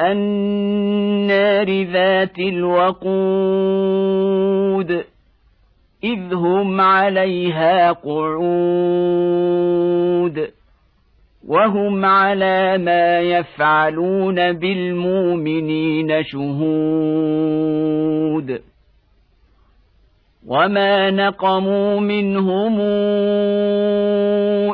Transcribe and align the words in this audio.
النار 0.00 1.82
ذات 1.82 2.38
الوقود 2.38 3.08
إذ 6.04 6.34
هم 6.34 6.80
عليها 6.80 7.92
قعود. 7.92 9.18
وهم 11.48 12.04
على 12.04 12.78
ما 12.78 13.20
يفعلون 13.20 14.52
بالمؤمنين 14.52 16.22
شهود. 16.24 17.68
وما 20.46 21.10
نقموا 21.10 22.00
منهم 22.00 22.80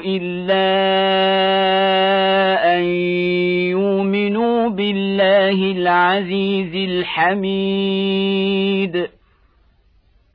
إلا 0.06 0.84
بالله 4.68 5.73
العزيز 5.73 6.91
الحميد. 6.91 9.09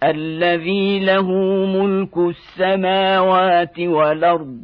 الذي 0.03 0.99
له 0.99 1.31
ملك 1.65 2.17
السماوات 2.17 3.79
والأرض. 3.79 4.57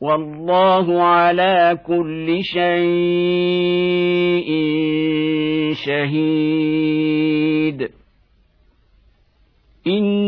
والله 0.00 1.02
على 1.02 1.78
كل 1.86 2.38
شيء 2.42 2.88
شهيد. 5.86 7.90
إن 9.86 10.27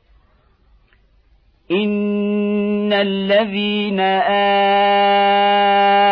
ان 1.71 2.93
الذين 2.93 3.99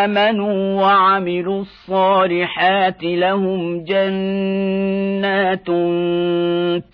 امنوا 0.07 0.81
وعملوا 0.81 1.61
الصالحات 1.61 3.03
لهم 3.03 3.83
جنات 3.83 5.67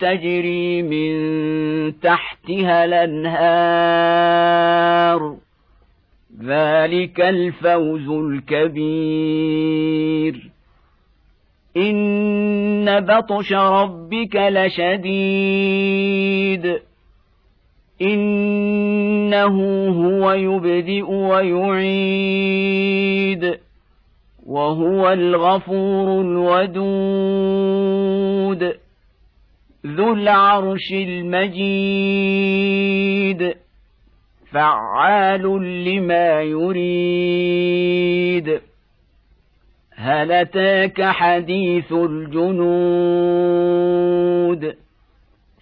تجري 0.00 0.82
من 0.82 1.12
تحتها 2.00 2.84
الانهار 2.84 3.76
ذلك 6.42 7.20
الفوز 7.20 8.08
الكبير 8.08 9.56
ان 11.76 13.00
بطش 13.00 13.52
ربك 13.52 14.36
لشديد 14.36 15.56
إنه 18.02 19.88
هو 19.88 20.32
يبدئ 20.32 21.10
ويعيد 21.10 22.66
وهو 24.46 25.12
الغفور 25.12 26.20
الودود 26.20 27.56
ذو 29.86 30.12
العرش 30.12 30.92
المجيد 30.92 31.96
فعال 34.52 35.42
لما 35.84 36.42
يريد. 36.42 37.66
هل 39.94 40.32
أتاك 40.32 41.02
حديث 41.02 41.92
الجنود؟ 41.92 43.75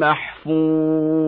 محفوظ 0.00 1.19